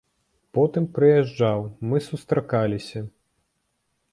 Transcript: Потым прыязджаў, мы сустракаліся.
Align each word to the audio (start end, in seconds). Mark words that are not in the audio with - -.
Потым 0.57 0.87
прыязджаў, 0.95 1.67
мы 1.91 1.97
сустракаліся. 2.09 2.99